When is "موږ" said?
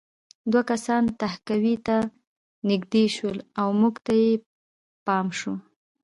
3.79-3.95